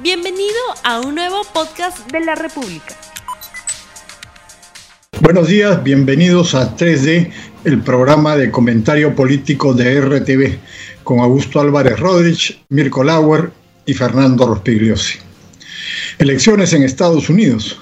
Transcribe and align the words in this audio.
Bienvenido 0.00 0.54
a 0.84 1.00
un 1.00 1.16
nuevo 1.16 1.42
podcast 1.52 2.08
de 2.12 2.20
la 2.20 2.36
República. 2.36 2.96
Buenos 5.20 5.48
días, 5.48 5.82
bienvenidos 5.82 6.54
a 6.54 6.76
3D, 6.76 7.32
el 7.64 7.82
programa 7.82 8.36
de 8.36 8.48
comentario 8.52 9.16
político 9.16 9.74
de 9.74 10.00
RTV, 10.00 10.58
con 11.02 11.18
Augusto 11.18 11.58
Álvarez 11.60 11.98
Rodríguez, 11.98 12.58
Mirko 12.68 13.02
Lauer 13.02 13.50
y 13.86 13.94
Fernando 13.94 14.46
Rospigliosi. 14.46 15.18
Elecciones 16.18 16.72
en 16.74 16.84
Estados 16.84 17.28
Unidos. 17.28 17.80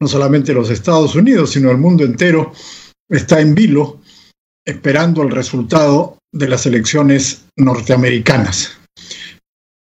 No 0.00 0.08
solamente 0.08 0.54
los 0.54 0.70
Estados 0.70 1.14
Unidos, 1.16 1.50
sino 1.50 1.70
el 1.70 1.76
mundo 1.76 2.02
entero 2.04 2.54
está 3.10 3.40
en 3.40 3.54
vilo 3.54 4.00
esperando 4.64 5.22
el 5.22 5.30
resultado 5.30 6.16
de 6.32 6.48
las 6.48 6.64
elecciones 6.64 7.44
norteamericanas. 7.56 8.78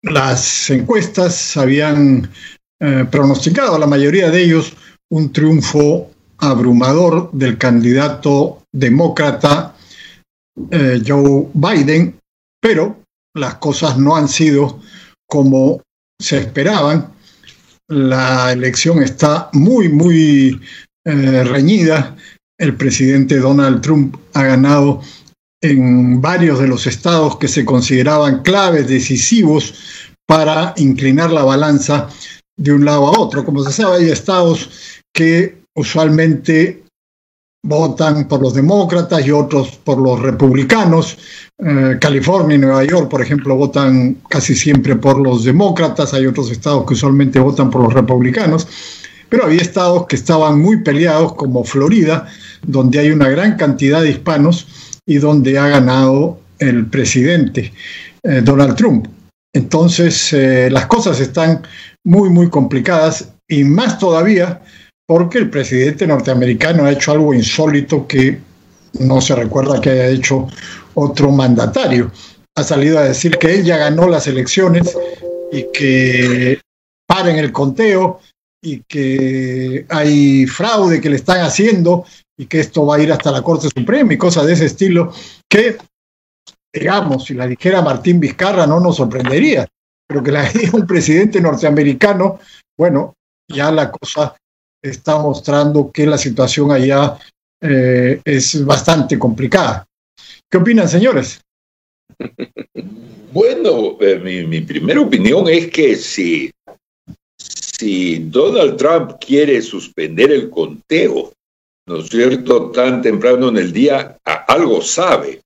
Las 0.03 0.69
encuestas 0.69 1.57
habían 1.57 2.29
eh, 2.79 3.05
pronosticado, 3.09 3.77
la 3.77 3.87
mayoría 3.87 4.29
de 4.29 4.43
ellos, 4.43 4.73
un 5.09 5.31
triunfo 5.33 6.11
abrumador 6.37 7.31
del 7.31 7.57
candidato 7.57 8.63
demócrata 8.71 9.75
eh, 10.71 11.01
Joe 11.05 11.47
Biden, 11.53 12.19
pero 12.61 13.03
las 13.35 13.55
cosas 13.55 13.97
no 13.97 14.15
han 14.15 14.27
sido 14.27 14.79
como 15.27 15.81
se 16.19 16.39
esperaban. 16.39 17.13
La 17.89 18.51
elección 18.51 19.01
está 19.01 19.49
muy, 19.53 19.89
muy 19.89 20.59
eh, 21.05 21.43
reñida. 21.43 22.15
El 22.59 22.75
presidente 22.75 23.37
Donald 23.37 23.81
Trump 23.81 24.17
ha 24.33 24.43
ganado 24.43 25.01
en 25.61 26.21
varios 26.21 26.59
de 26.59 26.67
los 26.67 26.85
estados 26.85 27.37
que 27.37 27.47
se 27.47 27.65
consideraban 27.65 28.43
claves, 28.43 28.87
decisivos 28.87 29.73
para 30.25 30.73
inclinar 30.77 31.31
la 31.31 31.43
balanza 31.43 32.09
de 32.55 32.73
un 32.73 32.85
lado 32.85 33.07
a 33.07 33.19
otro. 33.19 33.43
Como 33.43 33.63
se 33.63 33.71
sabe, 33.71 33.97
hay 33.97 34.09
estados 34.11 34.69
que 35.13 35.61
usualmente 35.75 36.83
votan 37.63 38.27
por 38.27 38.41
los 38.41 38.53
demócratas 38.53 39.25
y 39.25 39.31
otros 39.31 39.77
por 39.83 39.97
los 39.97 40.21
republicanos. 40.21 41.17
Eh, 41.57 41.97
California 41.99 42.55
y 42.55 42.59
Nueva 42.59 42.83
York, 42.83 43.09
por 43.09 43.21
ejemplo, 43.21 43.55
votan 43.55 44.17
casi 44.29 44.55
siempre 44.55 44.95
por 44.95 45.19
los 45.19 45.43
demócratas. 45.43 46.13
Hay 46.13 46.27
otros 46.27 46.51
estados 46.51 46.85
que 46.85 46.93
usualmente 46.93 47.39
votan 47.39 47.69
por 47.69 47.81
los 47.83 47.93
republicanos. 47.93 48.67
Pero 49.29 49.45
había 49.45 49.61
estados 49.61 50.05
que 50.07 50.15
estaban 50.15 50.61
muy 50.61 50.81
peleados, 50.83 51.33
como 51.33 51.63
Florida, 51.63 52.27
donde 52.65 52.99
hay 52.99 53.11
una 53.11 53.27
gran 53.27 53.57
cantidad 53.57 54.01
de 54.01 54.11
hispanos 54.11 54.67
y 55.07 55.17
donde 55.17 55.57
ha 55.57 55.67
ganado 55.69 56.39
el 56.59 56.85
presidente 56.87 57.73
eh, 58.23 58.41
Donald 58.43 58.75
Trump. 58.75 59.07
Entonces, 59.53 60.33
eh, 60.33 60.69
las 60.69 60.85
cosas 60.85 61.19
están 61.19 61.63
muy, 62.05 62.29
muy 62.29 62.49
complicadas 62.49 63.29
y 63.47 63.63
más 63.63 63.97
todavía 63.97 64.61
porque 65.07 65.37
el 65.39 65.49
presidente 65.49 66.05
norteamericano 66.05 66.85
ha 66.85 66.91
hecho 66.91 67.13
algo 67.13 67.33
insólito 67.33 68.05
que 68.05 68.39
no 68.99 69.21
se 69.21 69.35
recuerda 69.35 69.79
que 69.79 69.91
haya 69.91 70.07
hecho 70.09 70.47
otro 70.93 71.31
mandatario. 71.31 72.11
Ha 72.55 72.63
salido 72.63 72.99
a 72.99 73.03
decir 73.03 73.37
que 73.37 73.55
él 73.55 73.63
ya 73.63 73.77
ganó 73.77 74.09
las 74.09 74.27
elecciones 74.27 74.97
y 75.51 75.65
que 75.71 76.59
paren 77.07 77.37
el 77.37 77.51
conteo 77.53 78.19
y 78.61 78.83
que 78.87 79.85
hay 79.89 80.45
fraude 80.45 80.99
que 80.99 81.09
le 81.09 81.15
están 81.15 81.41
haciendo 81.41 82.05
y 82.37 82.45
que 82.45 82.59
esto 82.59 82.85
va 82.85 82.97
a 82.97 82.99
ir 82.99 83.11
hasta 83.11 83.31
la 83.31 83.41
Corte 83.41 83.67
Suprema 83.75 84.13
y 84.13 84.17
cosas 84.17 84.45
de 84.45 84.53
ese 84.53 84.65
estilo, 84.65 85.11
que, 85.49 85.77
digamos, 86.71 87.25
si 87.25 87.33
la 87.33 87.47
dijera 87.47 87.81
Martín 87.81 88.19
Vizcarra 88.19 88.67
no 88.67 88.79
nos 88.79 88.97
sorprendería, 88.97 89.67
pero 90.07 90.23
que 90.23 90.31
la 90.31 90.47
diga 90.53 90.71
un 90.73 90.85
presidente 90.85 91.41
norteamericano, 91.41 92.39
bueno, 92.77 93.15
ya 93.47 93.71
la 93.71 93.91
cosa 93.91 94.35
está 94.81 95.17
mostrando 95.17 95.91
que 95.91 96.05
la 96.05 96.17
situación 96.17 96.71
allá 96.71 97.17
eh, 97.59 98.21
es 98.23 98.63
bastante 98.63 99.17
complicada. 99.17 99.85
¿Qué 100.49 100.57
opinan, 100.57 100.87
señores? 100.87 101.41
Bueno, 103.33 103.97
eh, 103.99 104.19
mi, 104.19 104.45
mi 104.45 104.61
primera 104.61 105.01
opinión 105.01 105.47
es 105.47 105.67
que 105.67 105.95
si, 105.95 106.51
si 107.37 108.19
Donald 108.19 108.77
Trump 108.77 109.13
quiere 109.19 109.61
suspender 109.61 110.31
el 110.31 110.49
conteo 110.49 111.33
¿no 111.87 111.99
es 111.99 112.09
cierto?, 112.09 112.71
tan 112.71 113.01
temprano 113.01 113.49
en 113.49 113.57
el 113.57 113.71
día, 113.71 114.17
algo 114.23 114.81
sabe, 114.81 115.41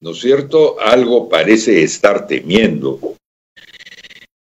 ¿no 0.00 0.12
es 0.12 0.20
cierto?, 0.20 0.80
algo 0.80 1.28
parece 1.28 1.82
estar 1.82 2.26
temiendo. 2.26 3.16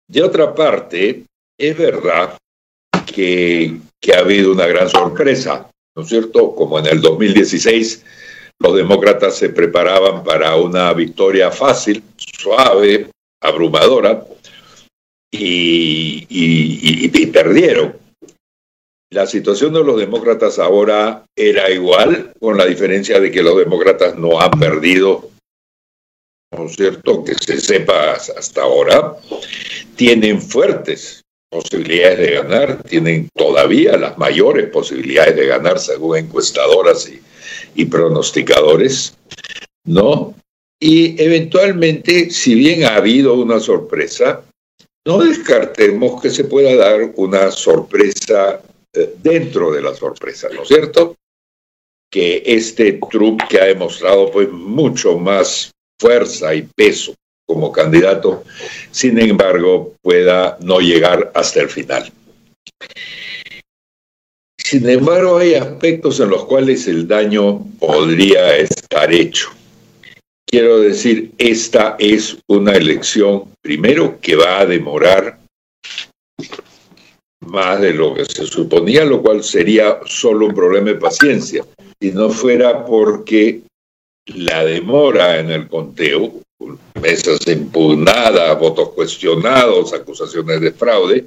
De 0.07 0.23
otra 0.23 0.55
parte, 0.55 1.25
es 1.59 1.77
verdad 1.77 2.39
que, 3.07 3.79
que 4.01 4.15
ha 4.15 4.19
habido 4.19 4.53
una 4.53 4.67
gran 4.67 4.89
sorpresa, 4.89 5.71
¿no 5.97 6.03
es 6.03 6.09
cierto?, 6.09 6.55
como 6.55 6.79
en 6.79 6.87
el 6.87 7.01
2016 7.01 8.05
los 8.59 8.77
demócratas 8.77 9.37
se 9.37 9.49
preparaban 9.49 10.23
para 10.23 10.55
una 10.57 10.93
victoria 10.93 11.51
fácil, 11.51 12.03
suave, 12.17 13.09
abrumadora, 13.41 14.25
y, 15.33 16.27
y, 16.29 17.11
y, 17.11 17.27
perdieron. 17.29 17.97
La 19.13 19.27
situación 19.27 19.75
de 19.75 19.85
los 19.85 19.99
demócratas 19.99 20.59
ahora 20.59 21.27
era 21.37 21.71
igual, 21.71 22.33
con 22.41 22.57
la 22.57 22.65
diferencia 22.65 23.21
de 23.21 23.31
que 23.31 23.43
los 23.43 23.59
demócratas 23.59 24.17
no 24.17 24.41
han 24.41 24.59
perdido, 24.59 25.29
¿no 26.51 26.65
es 26.65 26.77
cierto? 26.77 27.23
Que 27.23 27.35
se 27.35 27.61
sepa 27.61 28.13
hasta 28.13 28.63
ahora. 28.63 29.15
Tienen 29.97 30.41
fuertes 30.41 31.21
posibilidades 31.51 32.19
de 32.21 32.31
ganar, 32.31 32.83
tienen 32.85 33.29
todavía 33.35 33.99
las 33.99 34.17
mayores 34.17 34.71
posibilidades 34.71 35.37
de 35.37 35.47
ganar 35.47 35.79
según 35.79 36.17
encuestadoras 36.17 37.07
y, 37.07 37.21
y 37.75 37.85
pronosticadores, 37.85 39.15
¿no? 39.85 40.35
Y 40.81 41.23
eventualmente, 41.23 42.31
si 42.31 42.55
bien 42.55 42.85
ha 42.85 42.97
habido 42.97 43.35
una 43.35 43.61
sorpresa, 43.61 44.43
no 45.05 45.19
descartemos 45.19 46.23
que 46.23 46.31
se 46.31 46.45
pueda 46.45 46.75
dar 46.77 47.13
una 47.17 47.51
sorpresa 47.51 48.63
dentro 48.93 49.71
de 49.71 49.83
la 49.83 49.95
sorpresa, 49.95 50.49
¿no 50.53 50.63
es 50.63 50.69
cierto? 50.69 51.17
Que 52.11 52.43
este 52.45 53.01
Trump 53.11 53.41
que 53.49 53.61
ha 53.61 53.65
demostrado 53.65 54.31
pues 54.31 54.51
mucho 54.51 55.19
más 55.19 55.71
fuerza 55.99 56.55
y 56.55 56.63
peso 56.63 57.15
como 57.47 57.73
candidato, 57.73 58.45
sin 58.91 59.19
embargo, 59.19 59.95
pueda 60.03 60.57
no 60.61 60.81
llegar 60.81 61.31
hasta 61.35 61.61
el 61.61 61.69
final. 61.69 62.11
Sin 64.59 64.89
embargo, 64.89 65.39
hay 65.39 65.55
aspectos 65.55 66.19
en 66.21 66.31
los 66.31 66.47
cuales 66.47 66.87
el 66.89 67.07
daño 67.07 67.65
podría 67.79 68.57
estar 68.57 69.13
hecho. 69.13 69.51
Quiero 70.47 70.81
decir, 70.81 71.33
esta 71.39 71.97
es 71.99 72.39
una 72.47 72.73
elección, 72.73 73.53
primero, 73.61 74.19
que 74.21 74.37
va 74.37 74.61
a 74.61 74.67
demorar 74.67 75.42
más 77.47 77.81
de 77.81 77.93
lo 77.93 78.15
que 78.15 78.25
se 78.25 78.47
suponía, 78.47 79.05
lo 79.05 79.23
cual 79.23 79.43
sería 79.43 80.01
solo 80.07 80.47
un 80.47 80.55
problema 80.55 80.91
de 80.91 80.97
paciencia. 80.97 81.65
Si 82.01 82.13
no 82.13 82.31
fuera 82.31 82.85
porque 82.85 83.61
la 84.27 84.65
demora 84.65 85.39
en 85.39 85.51
el 85.51 85.69
conteo, 85.69 86.33
mesas 87.01 87.41
impugnadas, 87.47 88.59
votos 88.59 88.91
cuestionados, 88.91 89.93
acusaciones 89.93 90.61
de 90.61 90.73
fraude, 90.73 91.25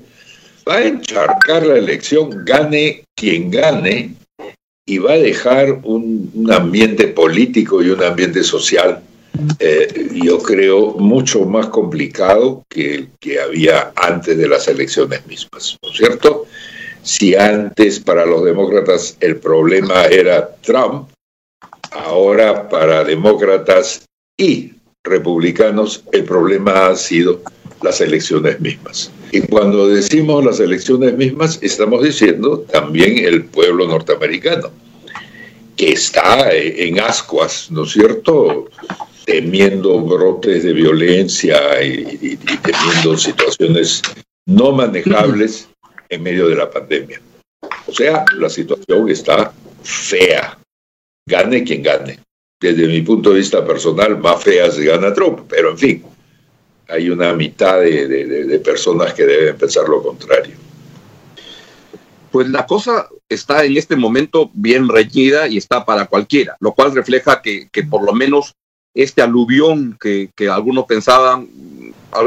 va 0.67 0.77
a 0.77 0.87
encharcar 0.87 1.65
la 1.65 1.77
elección, 1.77 2.43
gane 2.45 3.03
quien 3.15 3.51
gane, 3.51 4.15
y 4.87 4.99
va 4.99 5.13
a 5.13 5.17
dejar 5.17 5.79
un, 5.83 6.31
un 6.33 6.51
ambiente 6.51 7.07
político 7.07 7.81
y 7.81 7.89
un 7.89 8.03
ambiente 8.03 8.43
social 8.43 9.01
eh, 9.59 10.09
yo 10.13 10.39
creo, 10.39 10.93
mucho 10.93 11.45
más 11.45 11.67
complicado 11.67 12.63
que 12.69 12.95
el 12.95 13.09
que 13.19 13.39
había 13.39 13.91
antes 13.95 14.37
de 14.37 14.47
las 14.47 14.67
elecciones 14.67 15.25
mismas, 15.27 15.77
¿no 15.81 15.89
es 15.89 15.97
cierto? 15.97 16.45
Si 17.03 17.35
antes 17.35 17.99
para 17.99 18.25
los 18.25 18.43
demócratas 18.43 19.17
el 19.19 19.37
problema 19.37 20.05
era 20.05 20.55
Trump, 20.61 21.09
ahora 21.91 22.67
para 22.67 23.03
demócratas 23.03 24.05
y 24.37 24.73
republicanos 25.03 26.03
el 26.11 26.23
problema 26.23 26.87
ha 26.87 26.95
sido 26.95 27.41
las 27.81 28.01
elecciones 28.01 28.59
mismas. 28.59 29.11
Y 29.31 29.41
cuando 29.41 29.87
decimos 29.87 30.43
las 30.43 30.59
elecciones 30.59 31.15
mismas, 31.15 31.59
estamos 31.61 32.03
diciendo 32.03 32.59
también 32.71 33.17
el 33.19 33.45
pueblo 33.45 33.87
norteamericano, 33.87 34.71
que 35.75 35.91
está 35.91 36.51
en 36.51 36.99
ascuas, 36.99 37.69
¿no 37.69 37.83
es 37.83 37.91
cierto? 37.91 38.67
Temiendo 39.25 39.99
brotes 40.01 40.63
de 40.63 40.73
violencia 40.73 41.81
y, 41.83 42.37
temiendo 42.37 43.17
situaciones 43.17 44.01
no 44.45 44.71
manejables 44.71 45.67
en 46.09 46.23
medio 46.23 46.47
de 46.47 46.55
la 46.55 46.69
pandemia. 46.69 47.19
O 47.87 47.93
sea, 47.93 48.25
la 48.37 48.49
situación 48.49 49.09
está 49.09 49.51
fea. 49.83 50.57
Gane 51.27 51.63
quien 51.63 51.81
gane. 51.81 52.19
Desde 52.61 52.87
mi 52.87 53.01
punto 53.01 53.31
de 53.31 53.39
vista 53.39 53.65
personal, 53.65 54.17
más 54.19 54.43
fea 54.43 54.71
se 54.71 54.85
gana 54.85 55.13
Trump, 55.13 55.41
pero 55.49 55.71
en 55.71 55.77
fin, 55.77 56.03
hay 56.87 57.09
una 57.09 57.33
mitad 57.33 57.81
de, 57.81 58.61
personas 58.63 59.13
que 59.13 59.25
deben 59.25 59.57
pensar 59.57 59.87
lo 59.89 60.03
contrario. 60.03 60.55
Pues 62.31 62.49
la 62.49 62.65
cosa 62.65 63.07
está 63.29 63.65
en 63.65 63.77
este 63.77 63.95
momento 63.95 64.51
bien 64.53 64.87
reñida 64.87 65.47
y 65.47 65.57
está 65.57 65.85
para 65.85 66.05
cualquiera, 66.05 66.57
lo 66.59 66.73
cual 66.73 66.93
refleja 66.93 67.41
que, 67.41 67.69
por 67.89 68.03
lo 68.03 68.13
menos 68.13 68.53
este 68.95 69.21
aluvión 69.21 69.97
que, 69.99 70.29
algunos 70.49 70.85
pensaban, 70.85 71.47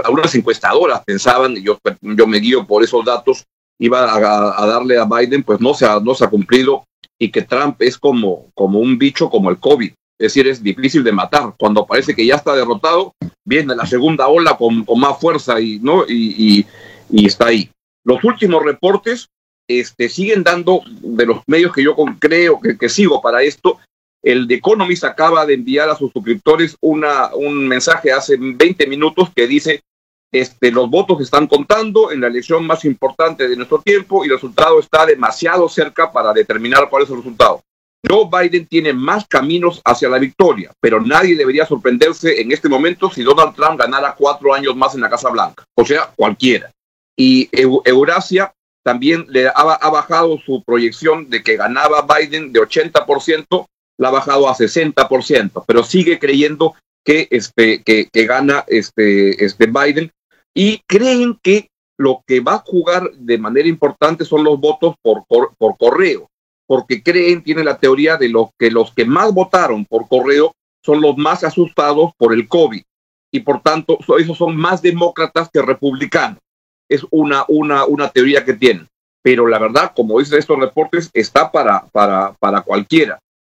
algunas 0.05 0.35
encuestadoras 0.35 1.03
pensaban, 1.05 1.57
y 1.57 1.63
yo, 1.63 1.79
yo 2.03 2.27
me 2.27 2.39
guío 2.39 2.67
por 2.67 2.85
esos 2.85 3.05
datos, 3.05 3.45
iba 3.81 4.15
a, 4.15 4.67
darle 4.67 4.99
a 4.99 5.07
Biden, 5.07 5.43
pues 5.43 5.61
no 5.61 5.73
se, 5.73 5.87
ha, 5.87 5.99
no 5.99 6.15
se 6.15 6.25
ha 6.25 6.31
cumplido 6.31 6.85
y 7.19 7.31
que 7.31 7.43
Trump 7.43 7.81
es 7.81 7.99
como, 7.99 8.47
como 8.55 8.79
un 8.79 8.99
bicho 8.99 9.29
como 9.31 9.51
el 9.51 9.59
COVID. 9.59 9.93
Es 10.19 10.35
decir, 10.35 10.49
es 10.49 10.63
difícil 10.63 11.03
de 11.05 11.13
matar. 11.13 11.55
Cuando 11.59 11.87
parece 11.87 12.15
que 12.15 12.27
ya 12.27 12.37
está 12.37 12.55
derrotado, 12.55 13.13
viene 13.45 13.75
la 13.75 13.87
segunda 13.87 14.29
ola 14.29 14.57
con, 14.57 14.85
más 14.97 15.19
fuerza 15.21 15.61
y, 15.61 15.79
¿no? 15.79 16.05
Y, 16.09 16.67
está 17.11 17.47
ahí. 17.47 17.71
Los 18.05 18.23
últimos 18.25 18.63
reportes 18.63 19.29
este, 19.69 20.09
siguen 20.09 20.43
dando, 20.43 20.83
de 21.01 21.27
los 21.27 21.41
medios 21.47 21.73
que 21.73 21.83
yo 21.83 21.95
creo 22.19 22.61
que, 22.61 22.77
que 22.77 22.89
sigo 22.89 23.21
para 23.21 23.43
esto, 23.43 23.79
el 24.29 24.47
The 24.47 24.57
Economist 24.57 25.05
acaba 25.05 25.47
de 25.47 25.55
enviar 25.55 25.89
a 25.89 25.97
sus 25.97 26.13
suscriptores 26.13 26.77
una, 26.83 27.35
un 27.35 27.67
mensaje 27.67 28.13
hace 28.13 28.37
20 28.39 28.87
minutos 28.87 29.31
que 29.35 29.47
dice 29.47 29.81
este, 30.31 30.71
los 30.71 30.91
votos 30.91 31.23
están 31.23 31.47
contando 31.47 32.13
en 32.13 32.21
la 32.21 32.27
elección 32.27 32.67
más 32.67 32.85
importante 32.85 33.49
de 33.49 33.57
nuestro 33.57 33.81
tiempo 33.81 34.23
y 34.23 34.29
el 34.29 34.35
resultado 34.35 34.81
está 34.81 35.07
demasiado 35.07 35.67
cerca 35.71 36.13
para 36.13 36.35
determinar 36.35 36.91
cuál 36.91 37.05
es 37.05 37.11
el 37.11 37.17
resultado. 37.17 37.63
Joe 38.07 38.29
Biden 38.31 38.67
tiene 38.67 38.93
más 38.93 39.27
caminos 39.27 39.81
hacia 39.83 40.11
la 40.11 40.19
victoria, 40.19 40.73
pero 40.79 41.01
nadie 41.01 41.35
debería 41.35 41.65
sorprenderse 41.65 42.39
en 42.43 42.53
este 42.53 42.69
momento 42.69 43.11
si 43.11 43.23
Donald 43.23 43.55
Trump 43.55 43.81
ganara 43.81 44.15
cuatro 44.15 44.53
años 44.53 44.77
más 44.77 44.95
en 44.95 45.01
la 45.01 45.09
Casa 45.09 45.31
Blanca, 45.31 45.65
o 45.75 45.87
sea, 45.87 46.13
cualquiera. 46.15 46.71
Y 47.17 47.49
Eurasia 47.51 48.53
también 48.85 49.25
le 49.31 49.49
ha, 49.49 49.91
bajado 49.91 50.39
su 50.39 50.63
proyección 50.63 51.31
de 51.31 51.43
que 51.43 51.57
ganaba 51.57 52.07
Biden 52.07 52.53
de 52.53 52.61
80%, 52.61 53.67
la 53.99 54.09
ha 54.09 54.13
bajado 54.13 54.49
a 54.49 54.55
60%, 54.55 55.65
pero 55.67 55.83
sigue 55.83 56.19
creyendo 56.19 56.75
que, 57.05 57.29
este, 57.31 57.83
que, 57.83 58.09
gana 58.27 58.65
este, 58.69 59.45
este 59.45 59.67
Biden 59.67 60.11
y 60.55 60.81
creen 60.87 61.39
que 61.43 61.69
lo 61.99 62.23
que 62.27 62.41
va 62.41 62.55
a 62.55 62.65
jugar 62.65 63.11
de 63.13 63.39
manera 63.39 63.69
importante 63.69 64.25
son 64.25 64.45
los 64.45 64.59
votos 64.61 64.95
por, 65.03 65.25
por, 65.27 65.77
correo, 65.77 66.31
porque 66.67 67.03
creen, 67.03 67.43
tienen 67.43 67.65
la 67.65 67.79
teoría 67.79 68.17
de 68.17 68.29
lo 68.29 68.53
que 68.59 68.71
los 68.71 68.93
que 68.95 69.05
más 69.05 69.35
votaron 69.35 69.85
por 69.85 70.07
correo 70.09 70.53
son 70.85 71.01
los 71.01 71.17
más 71.17 71.43
asustados 71.43 72.13
por 72.17 72.33
el 72.33 72.47
COVID 72.47 72.83
y 73.33 73.41
por 73.41 73.63
tanto 73.63 73.99
esos 74.19 74.39
son 74.39 74.57
más 74.57 74.81
demócratas 74.81 75.51
que 75.53 75.61
republicanos. 75.61 76.39
Es 76.89 77.05
una, 77.11 77.45
una, 77.49 77.85
una 77.85 78.09
teoría 78.09 78.45
que 78.45 78.55
tienen. 78.55 78.89
Pero 79.23 79.47
la 79.47 79.59
verdad, 79.59 79.93
como 79.95 80.19
dicen 80.19 80.39
estos 80.39 80.59
reportes, 80.59 81.11
está 81.13 81.51
para, 81.51 81.85
para, 81.93 82.33
para 82.39 82.63
cualquiera. 82.63 83.19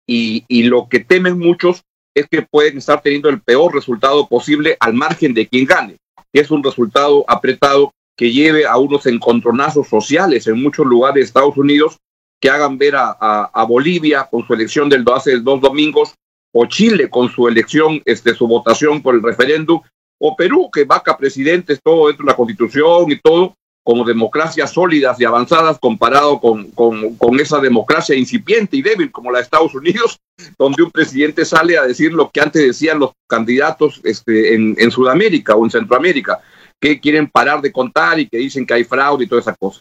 Y, 0.09 0.43
y 0.47 0.63
lo 0.63 0.87
que 0.89 1.01
temen 1.01 1.37
muchos 1.37 1.83
es 2.15 2.27
que 2.27 2.41
pueden 2.41 2.79
estar 2.79 3.01
teniendo 3.01 3.29
el 3.29 3.41
peor 3.41 3.75
resultado 3.75 4.27
posible 4.27 4.75
al 4.79 4.93
margen 4.93 5.33
de 5.33 5.47
quien 5.47 5.65
gane 5.65 5.97
es 6.33 6.51
un 6.51 6.63
resultado 6.63 7.25
apretado 7.27 7.91
que 8.15 8.31
lleve 8.31 8.65
a 8.65 8.77
unos 8.77 9.05
encontronazos 9.05 9.87
sociales 9.87 10.47
en 10.47 10.61
muchos 10.61 10.85
lugares 10.85 11.15
de 11.15 11.21
Estados 11.21 11.57
Unidos 11.57 11.97
que 12.41 12.49
hagan 12.49 12.77
ver 12.77 12.93
a, 12.95 13.65
Bolivia 13.67 14.27
con 14.29 14.45
su 14.45 14.53
elección 14.53 14.87
del 14.89 15.03
hace 15.13 15.39
dos 15.39 15.59
domingos, 15.59 16.15
o 16.53 16.65
Chile 16.65 17.09
con 17.09 17.29
su 17.29 17.47
elección, 17.47 18.01
este, 18.05 18.33
su 18.33 18.47
votación 18.47 19.01
por 19.01 19.13
el 19.13 19.21
referéndum, 19.21 19.81
o 20.19 20.35
Perú, 20.37 20.69
que 20.71 20.85
vaca 20.85 21.17
presidentes, 21.17 21.81
todo 21.83 22.07
dentro 22.07 22.25
de 22.25 22.31
la 22.31 22.37
constitución 22.37 23.11
y 23.11 23.19
todo, 23.19 23.55
como 23.89 24.05
democracias 24.05 24.69
sólidas 24.69 25.19
y 25.19 25.25
avanzadas 25.25 25.79
comparado 25.79 26.39
con, 26.39 26.69
con, 26.73 27.39
esa 27.39 27.57
democracia 27.57 28.15
incipiente 28.15 28.77
y 28.77 28.83
débil 28.83 29.11
como 29.11 29.31
la 29.31 29.39
de 29.39 29.45
Estados 29.45 29.73
Unidos, 29.73 30.19
donde 30.59 30.83
un 30.83 30.91
presidente 30.91 31.43
sale 31.43 31.75
a 31.75 31.87
decir 31.87 32.13
lo 32.13 32.29
que 32.29 32.39
antes 32.39 32.61
decían 32.61 32.99
los 32.99 33.13
candidatos 33.27 33.99
este, 34.03 34.53
en, 34.53 34.75
en 34.77 34.91
Sudamérica 34.91 35.55
o 35.55 35.65
en 35.65 35.71
Centroamérica, 35.71 36.39
que 36.79 36.99
quieren 36.99 37.31
parar 37.31 37.63
de 37.63 37.71
contar 37.71 38.19
y 38.19 38.29
que 38.29 38.37
dicen 38.37 38.63
que 38.63 38.75
hay 38.75 38.83
fraude 38.83 39.23
y 39.25 39.27
toda 39.27 39.41
esa 39.41 39.55
cosa. 39.55 39.79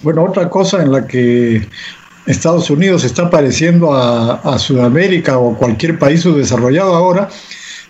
Bueno, 0.00 0.22
otra 0.22 0.48
cosa 0.48 0.84
en 0.84 0.92
la 0.92 1.08
que 1.08 1.66
Estados 2.26 2.70
Unidos 2.70 3.02
está 3.02 3.28
pareciendo 3.28 3.92
a, 3.92 4.34
a 4.34 4.56
Sudamérica 4.60 5.36
o 5.36 5.58
cualquier 5.58 5.98
país 5.98 6.20
subdesarrollado 6.20 6.94
ahora 6.94 7.28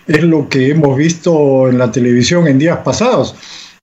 es 0.07 0.23
lo 0.23 0.49
que 0.49 0.71
hemos 0.71 0.97
visto 0.97 1.69
en 1.69 1.77
la 1.77 1.91
televisión 1.91 2.47
en 2.47 2.57
días 2.57 2.79
pasados 2.79 3.35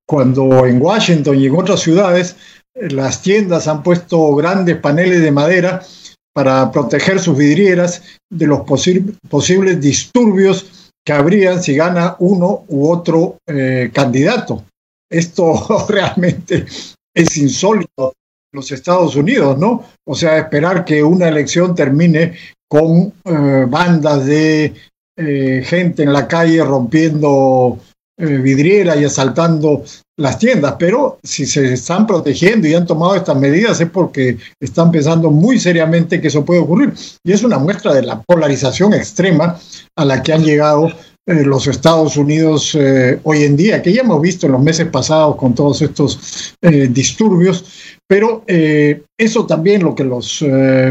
cuando 0.08 0.64
en 0.66 0.80
Washington 0.80 1.38
y 1.38 1.46
en 1.46 1.56
otras 1.56 1.80
ciudades 1.80 2.34
eh, 2.74 2.90
las 2.90 3.20
tiendas 3.20 3.68
han 3.68 3.82
puesto 3.82 4.34
grandes 4.34 4.76
paneles 4.78 5.20
de 5.20 5.30
madera 5.30 5.82
para 6.34 6.70
proteger 6.72 7.20
sus 7.20 7.36
vidrieras 7.36 8.02
de 8.30 8.46
los 8.46 8.60
posibles 8.60 9.80
disturbios 9.80 10.92
que 11.04 11.12
habrían 11.12 11.62
si 11.62 11.74
gana 11.74 12.16
uno 12.20 12.64
u 12.68 12.90
otro 12.90 13.38
eh, 13.46 13.90
candidato. 13.92 14.64
Esto 15.10 15.86
realmente 15.88 16.64
es 17.14 17.36
insólito 17.36 18.14
en 18.52 18.58
los 18.58 18.72
Estados 18.72 19.14
Unidos, 19.16 19.58
¿no? 19.58 19.84
O 20.06 20.14
sea, 20.14 20.38
esperar 20.38 20.84
que 20.84 21.02
una 21.02 21.28
elección 21.28 21.74
termine 21.74 22.34
con 22.68 23.12
eh, 23.24 23.66
bandas 23.68 24.24
de 24.24 24.74
gente 25.20 26.04
en 26.04 26.12
la 26.12 26.28
calle 26.28 26.62
rompiendo 26.62 27.80
vidriera 28.18 28.96
y 28.96 29.04
asaltando 29.04 29.84
las 30.16 30.38
tiendas, 30.38 30.74
pero 30.78 31.18
si 31.22 31.46
se 31.46 31.72
están 31.74 32.06
protegiendo 32.06 32.66
y 32.66 32.74
han 32.74 32.86
tomado 32.86 33.14
estas 33.14 33.36
medidas 33.36 33.80
es 33.80 33.88
porque 33.88 34.36
están 34.60 34.90
pensando 34.90 35.30
muy 35.30 35.60
seriamente 35.60 36.20
que 36.20 36.26
eso 36.26 36.44
puede 36.44 36.60
ocurrir. 36.60 36.92
Y 37.24 37.32
es 37.32 37.44
una 37.44 37.58
muestra 37.58 37.94
de 37.94 38.02
la 38.02 38.20
polarización 38.22 38.92
extrema 38.94 39.56
a 39.96 40.04
la 40.04 40.20
que 40.20 40.32
han 40.32 40.42
llegado 40.42 40.88
eh, 41.26 41.44
los 41.44 41.68
Estados 41.68 42.16
Unidos 42.16 42.74
eh, 42.74 43.20
hoy 43.22 43.44
en 43.44 43.56
día, 43.56 43.80
que 43.80 43.92
ya 43.92 44.00
hemos 44.00 44.20
visto 44.20 44.46
en 44.46 44.52
los 44.52 44.62
meses 44.62 44.88
pasados 44.88 45.36
con 45.36 45.54
todos 45.54 45.80
estos 45.82 46.54
disturbios, 46.90 47.64
pero 48.08 48.42
eso 48.48 49.46
también 49.46 49.84
lo 49.84 49.94
que 49.94 50.02
los 50.02 50.44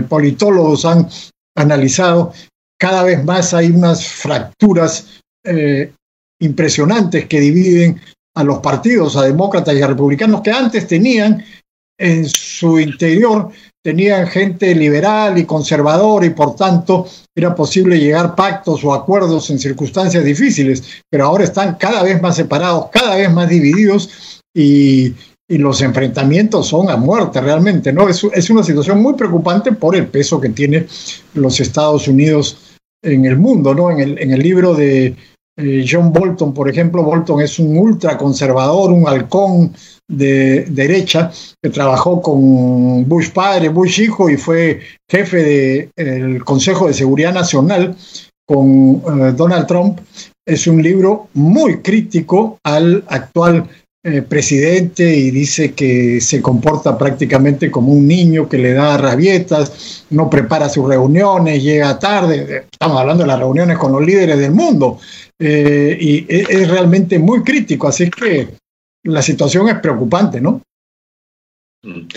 politólogos 0.07 0.85
han 0.85 1.09
analizado, 1.55 2.31
cada 2.79 3.03
vez 3.03 3.23
más 3.25 3.53
hay 3.53 3.71
unas 3.71 4.05
fracturas 4.05 5.07
impresionantes 6.39 7.25
que 7.27 7.39
dividen 7.39 7.99
a 8.35 8.43
los 8.43 8.59
partidos, 8.59 9.15
a 9.15 9.23
demócratas 9.23 9.75
y 9.75 9.81
a 9.81 9.87
republicanos, 9.87 10.41
que 10.41 10.51
antes 10.51 10.87
tenían 10.87 11.43
en 11.97 12.25
su 12.29 12.79
interior, 12.79 13.49
tenían 13.83 14.27
gente 14.27 14.75
liberal 14.75 15.37
y 15.37 15.45
conservadora 15.45 16.25
y 16.25 16.31
por 16.31 16.55
tanto 16.55 17.07
era 17.35 17.55
posible 17.55 17.99
llegar 17.99 18.35
pactos 18.35 18.83
o 18.83 18.93
acuerdos 18.93 19.49
en 19.49 19.57
circunstancias 19.57 20.23
difíciles, 20.23 20.83
pero 21.09 21.25
ahora 21.25 21.45
están 21.45 21.75
cada 21.75 22.03
vez 22.03 22.21
más 22.21 22.35
separados, 22.35 22.89
cada 22.91 23.15
vez 23.15 23.31
más 23.31 23.49
divididos 23.49 24.41
y, 24.53 25.15
los 25.49 25.81
enfrentamientos 25.81 26.67
son 26.67 26.89
a 26.89 26.97
muerte 26.97 27.39
realmente, 27.39 27.93
¿no? 27.93 28.09
Es, 28.09 28.21
es 28.33 28.49
una 28.49 28.65
situación 28.65 29.01
muy 29.01 29.13
preocupante 29.13 29.71
por 29.71 29.95
el 29.95 30.07
peso 30.07 30.41
que 30.41 30.49
tiene 30.49 30.87
los 31.35 31.61
Estados 31.61 32.09
Unidos 32.09 32.57
en 33.01 33.23
el 33.23 33.37
mundo, 33.37 33.73
¿no? 33.73 33.89
En 33.89 33.99
el, 33.99 34.19
en 34.19 34.31
el 34.33 34.41
libro 34.41 34.73
de 34.75 35.15
eh, 35.57 35.85
John 35.89 36.13
Bolton, 36.13 36.53
por 36.53 36.69
ejemplo, 36.69 37.03
Bolton 37.03 37.41
es 37.41 37.57
un 37.57 37.77
ultraconservador, 37.77 38.91
un 38.91 39.07
halcón 39.07 39.73
de 40.07 40.65
derecha 40.69 41.31
que 41.61 41.69
trabajó 41.69 42.21
con 42.21 43.07
Bush 43.09 43.31
padre, 43.31 43.69
Bush 43.69 44.01
hijo 44.01 44.29
y 44.29 44.37
fue 44.37 44.79
jefe 45.09 45.89
del 45.95 46.45
Consejo 46.45 46.87
de 46.87 46.93
Seguridad 46.93 47.33
Nacional 47.33 47.95
con 48.47 49.01
eh, 49.05 49.33
Donald 49.35 49.65
Trump. 49.67 49.99
Es 50.45 50.67
un 50.67 50.81
libro 50.81 51.27
muy 51.33 51.81
crítico 51.81 52.59
al 52.63 53.03
actual 53.07 53.67
eh, 54.09 54.21
presidente 54.21 55.03
y 55.03 55.31
dice 55.31 55.73
que 55.73 56.21
se 56.21 56.41
comporta 56.41 56.97
prácticamente 56.97 57.69
como 57.69 57.91
un 57.91 58.07
niño 58.07 58.47
que 58.47 58.57
le 58.57 58.71
da 58.71 58.95
rabietas, 58.95 60.05
no 60.11 60.29
prepara 60.29 60.69
sus 60.69 60.87
reuniones, 60.87 61.61
llega 61.61 61.99
tarde. 61.99 62.67
Estamos 62.71 63.01
hablando 63.01 63.23
de 63.23 63.27
las 63.27 63.39
reuniones 63.39 63.77
con 63.77 63.91
los 63.91 64.01
líderes 64.01 64.39
del 64.39 64.53
mundo. 64.53 64.97
Eh, 65.37 65.97
y 65.99 66.25
es, 66.29 66.69
realmente 66.69 67.19
muy 67.19 67.43
crítico, 67.43 67.89
así 67.89 68.09
que 68.09 68.47
la 69.03 69.21
situación 69.21 69.67
es 69.67 69.79
preocupante, 69.79 70.39
¿no? 70.39 70.61
Mm. 71.83 72.07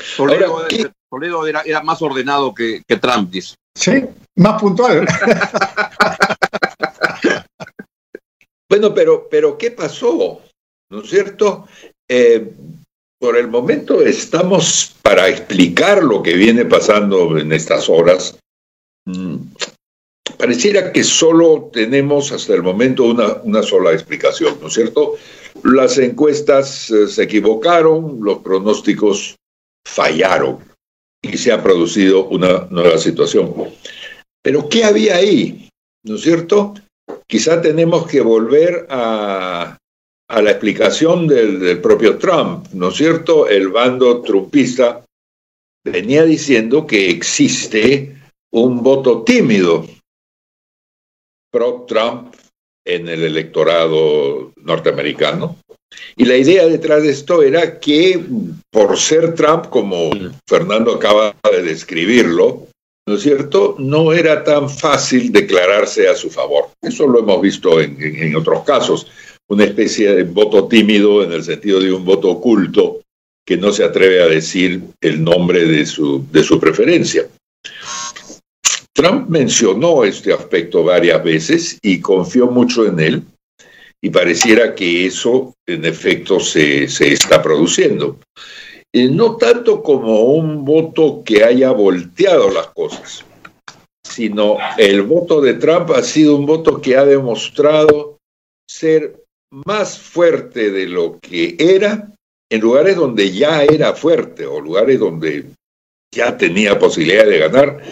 Toledo, 1.10 1.48
era, 1.48 1.82
más 1.82 2.00
ordenado 2.02 2.54
que, 2.54 2.84
Trump, 3.00 3.32
dice. 3.32 3.56
Sí, 3.74 4.04
más 4.36 4.60
puntual. 4.60 5.08
bueno, 8.70 8.94
pero, 8.94 9.26
pero 9.28 9.58
¿qué 9.58 9.72
pasó? 9.72 10.40
¿No 10.90 11.02
es 11.02 11.10
cierto? 11.10 11.66
Eh, 12.08 12.52
por 13.20 13.36
el 13.36 13.48
momento 13.48 14.02
estamos 14.02 14.96
para 15.02 15.28
explicar 15.28 16.02
lo 16.02 16.22
que 16.22 16.34
viene 16.34 16.64
pasando 16.64 17.38
en 17.38 17.52
estas 17.52 17.88
horas. 17.88 18.38
Mm, 19.04 19.36
pareciera 20.36 20.92
que 20.92 21.04
solo 21.04 21.70
tenemos 21.72 22.32
hasta 22.32 22.54
el 22.54 22.62
momento 22.62 23.04
una, 23.04 23.34
una 23.44 23.62
sola 23.62 23.92
explicación, 23.92 24.58
¿no 24.60 24.66
es 24.68 24.74
cierto? 24.74 25.16
Las 25.62 25.98
encuestas 25.98 26.90
eh, 26.90 27.06
se 27.06 27.22
equivocaron, 27.24 28.18
los 28.20 28.38
pronósticos 28.38 29.36
fallaron 29.86 30.58
y 31.22 31.36
se 31.36 31.52
ha 31.52 31.62
producido 31.62 32.26
una 32.26 32.66
nueva 32.70 32.98
situación. 32.98 33.54
Pero 34.42 34.68
¿qué 34.68 34.84
había 34.84 35.16
ahí? 35.16 35.68
¿No 36.04 36.16
es 36.16 36.22
cierto? 36.22 36.74
Quizá 37.28 37.60
tenemos 37.60 38.06
que 38.06 38.22
volver 38.22 38.86
a, 38.88 39.76
a 40.30 40.40
la 40.40 40.52
explicación 40.52 41.26
del, 41.26 41.80
propio 41.80 42.16
Trump, 42.16 42.68
¿no 42.72 42.90
es 42.90 42.94
cierto? 42.94 43.48
El 43.48 43.68
bando 43.68 44.22
trumpista 44.22 45.04
venía 45.84 46.24
diciendo 46.24 46.86
que 46.86 47.10
existe 47.10 48.16
un 48.52 48.80
voto 48.80 49.24
tímido 49.24 49.84
pro-Trump 51.52 52.32
en 52.86 53.08
el 53.08 53.24
electorado 53.24 54.52
norteamericano. 54.56 55.56
Y 56.16 56.24
la 56.24 56.36
idea 56.36 56.66
detrás 56.66 57.02
de 57.02 57.10
esto 57.10 57.42
era 57.42 57.80
que 57.80 58.24
por 58.70 58.96
ser 58.96 59.34
Trump, 59.34 59.66
como 59.66 60.10
Fernando 60.48 60.94
acaba 60.94 61.34
de 61.50 61.62
describirlo, 61.62 62.68
¿no 63.08 63.16
es 63.16 63.22
cierto? 63.22 63.74
No 63.78 64.12
era 64.12 64.44
tan 64.44 64.70
fácil 64.70 65.32
declararse 65.32 66.06
a 66.06 66.14
su 66.14 66.30
favor. 66.30 66.68
Eso 66.80 67.08
lo 67.08 67.18
hemos 67.18 67.40
visto 67.40 67.80
en 67.80 68.36
otros 68.36 68.62
casos 68.62 69.08
una 69.50 69.64
especie 69.64 70.14
de 70.14 70.22
voto 70.22 70.68
tímido 70.68 71.24
en 71.24 71.32
el 71.32 71.42
sentido 71.42 71.80
de 71.80 71.92
un 71.92 72.04
voto 72.04 72.30
oculto 72.30 73.00
que 73.44 73.56
no 73.56 73.72
se 73.72 73.82
atreve 73.82 74.22
a 74.22 74.28
decir 74.28 74.80
el 75.00 75.24
nombre 75.24 75.64
de 75.64 75.84
su, 75.84 76.24
de 76.30 76.44
su 76.44 76.60
preferencia. 76.60 77.28
Trump 78.92 79.28
mencionó 79.28 80.04
este 80.04 80.32
aspecto 80.32 80.84
varias 80.84 81.22
veces 81.24 81.78
y 81.82 82.00
confió 82.00 82.46
mucho 82.46 82.86
en 82.86 83.00
él 83.00 83.22
y 84.00 84.10
pareciera 84.10 84.74
que 84.74 85.06
eso 85.06 85.52
en 85.66 85.84
efecto 85.84 86.38
se, 86.38 86.86
se 86.86 87.12
está 87.12 87.42
produciendo. 87.42 88.18
Y 88.92 89.08
no 89.08 89.36
tanto 89.36 89.82
como 89.82 90.20
un 90.22 90.64
voto 90.64 91.22
que 91.24 91.42
haya 91.42 91.72
volteado 91.72 92.50
las 92.50 92.68
cosas, 92.68 93.24
sino 94.04 94.58
el 94.78 95.02
voto 95.02 95.40
de 95.40 95.54
Trump 95.54 95.90
ha 95.90 96.02
sido 96.02 96.36
un 96.36 96.46
voto 96.46 96.80
que 96.80 96.96
ha 96.96 97.04
demostrado 97.04 98.18
ser 98.68 99.20
más 99.52 99.98
fuerte 99.98 100.70
de 100.70 100.86
lo 100.86 101.18
que 101.20 101.56
era 101.58 102.12
en 102.50 102.60
lugares 102.60 102.96
donde 102.96 103.30
ya 103.32 103.62
era 103.64 103.94
fuerte 103.94 104.46
o 104.46 104.60
lugares 104.60 104.98
donde 104.98 105.46
ya 106.12 106.36
tenía 106.36 106.78
posibilidad 106.78 107.24
de 107.24 107.38
ganar, 107.38 107.82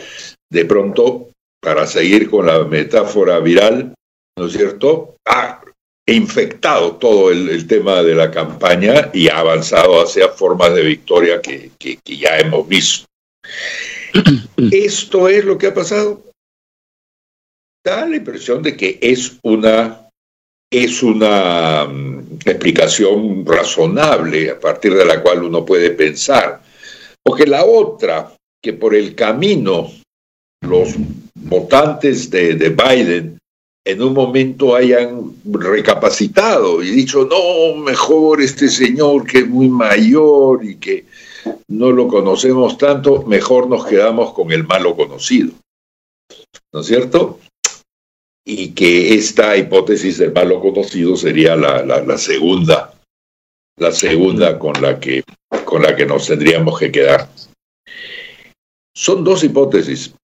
de 0.51 0.65
pronto, 0.65 1.31
para 1.63 1.87
seguir 1.87 2.29
con 2.29 2.47
la 2.47 2.65
metáfora 2.65 3.39
viral, 3.39 3.95
¿no 4.37 4.47
es 4.47 4.53
cierto? 4.53 5.17
Ha 5.25 5.61
infectado 6.07 6.97
todo 6.97 7.31
el, 7.31 7.49
el 7.49 7.67
tema 7.67 8.03
de 8.03 8.15
la 8.15 8.31
campaña 8.31 9.11
y 9.13 9.29
ha 9.29 9.39
avanzado 9.39 10.03
hacia 10.03 10.29
formas 10.29 10.75
de 10.75 10.83
victoria 10.83 11.41
que, 11.41 11.71
que, 11.79 11.99
que 12.03 12.17
ya 12.17 12.39
hemos 12.39 12.67
visto. 12.67 13.07
Esto 14.73 15.29
es 15.29 15.45
lo 15.45 15.59
que 15.59 15.69
ha 15.69 15.75
pasado. 15.75 16.25
Da 17.85 18.07
la 18.07 18.17
impresión 18.17 18.63
de 18.63 18.77
que 18.77 18.99
es 19.01 19.39
una 19.43 20.08
es 20.71 21.03
una 21.03 21.85
um, 21.85 22.19
explicación 22.45 23.45
razonable 23.47 24.51
a 24.51 24.61
partir 24.61 24.95
de 24.95 25.05
la 25.05 25.23
cual 25.23 25.45
uno 25.45 25.65
puede 25.65 25.91
pensar. 25.91 26.61
Porque 27.23 27.47
la 27.47 27.65
otra, 27.65 28.35
que 28.63 28.75
por 28.75 28.95
el 28.95 29.15
camino 29.15 29.91
los 30.63 30.95
votantes 31.35 32.31
de, 32.31 32.55
de, 32.55 32.71
Biden 32.71 33.39
en 33.85 34.03
un 34.03 34.13
momento 34.13 34.75
hayan 34.75 35.35
recapacitado 35.45 36.83
y 36.83 36.91
dicho, 36.91 37.27
no, 37.27 37.77
mejor 37.81 38.43
este 38.43 38.69
señor 38.69 39.27
que 39.27 39.39
es 39.39 39.49
muy 39.49 39.69
mayor 39.69 40.65
y 40.65 40.77
que 40.77 41.07
no 41.69 41.93
lo 41.93 42.09
conocemos 42.09 42.77
tanto, 42.77 43.23
mejor 43.23 43.69
nos 43.69 43.87
quedamos 43.87 44.35
con 44.35 44.53
el 44.53 44.65
malo 44.65 44.95
conocido. 44.97 45.53
¿No 46.73 46.81
es 46.81 46.87
cierto? 46.87 47.39
Y 48.45 48.71
que 48.71 49.15
esta 49.15 49.57
hipótesis 49.57 50.19
del 50.19 50.33
malo 50.33 50.61
conocido 50.61 51.17
sería 51.17 51.55
la, 51.57 51.85
la, 51.85 52.03
la, 52.03 52.19
segunda, 52.19 52.95
la 53.77 53.93
segunda 53.93 54.59
con 54.59 54.81
la, 54.81 54.99
que, 54.99 55.23
con 55.65 55.83
la 55.83 55.95
que 55.95 56.07
nos 56.07 56.27
tendríamos 56.27 56.79
que 56.79 56.91
quedar. 56.91 57.29
Son 58.95 59.23
dos 59.23 59.45
hipótesis. 59.45 60.15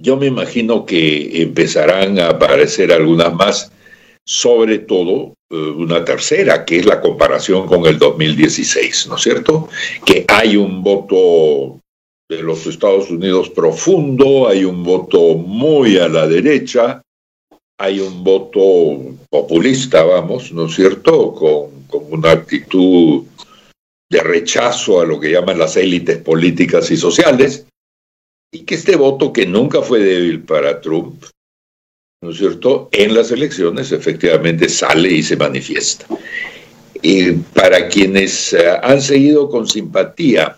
Yo 0.00 0.16
me 0.16 0.26
imagino 0.26 0.84
que 0.84 1.42
empezarán 1.42 2.18
a 2.18 2.30
aparecer 2.30 2.92
algunas 2.92 3.32
más, 3.32 3.72
sobre 4.26 4.78
todo 4.80 5.34
eh, 5.50 5.56
una 5.56 6.04
tercera, 6.04 6.64
que 6.64 6.78
es 6.78 6.86
la 6.86 7.00
comparación 7.00 7.66
con 7.66 7.86
el 7.86 7.98
2016, 7.98 9.06
¿no 9.06 9.16
es 9.16 9.22
cierto? 9.22 9.68
Que 10.04 10.24
hay 10.26 10.56
un 10.56 10.82
voto 10.82 11.78
de 12.28 12.42
los 12.42 12.66
Estados 12.66 13.10
Unidos 13.10 13.50
profundo, 13.50 14.48
hay 14.48 14.64
un 14.64 14.82
voto 14.82 15.34
muy 15.34 15.98
a 15.98 16.08
la 16.08 16.26
derecha, 16.26 17.02
hay 17.84 18.00
un 18.00 18.24
voto 18.24 19.14
populista, 19.30 20.02
vamos, 20.04 20.52
¿no 20.52 20.66
es 20.66 20.74
cierto?, 20.74 21.34
con, 21.34 21.74
una 22.10 22.32
actitud 22.32 23.24
de 24.10 24.20
rechazo 24.20 25.00
a 25.00 25.06
lo 25.06 25.20
que 25.20 25.30
llaman 25.30 25.58
las 25.58 25.76
élites 25.76 26.18
políticas 26.18 26.90
y 26.90 26.96
sociales, 26.96 27.66
y 28.52 28.64
que 28.64 28.74
este 28.74 28.96
voto, 28.96 29.32
que 29.32 29.46
nunca 29.46 29.80
fue 29.82 30.00
débil 30.00 30.42
para 30.42 30.80
Trump, 30.80 31.24
¿no 32.22 32.30
es 32.30 32.38
cierto?, 32.38 32.88
en 32.90 33.14
las 33.14 33.30
elecciones 33.30 33.92
efectivamente 33.92 34.68
sale 34.68 35.12
y 35.12 35.22
se 35.22 35.36
manifiesta. 35.36 36.06
Y 37.02 37.32
para 37.32 37.86
quienes 37.88 38.54
uh, 38.54 38.80
han 38.82 39.02
seguido 39.02 39.50
con 39.50 39.68
simpatía 39.68 40.56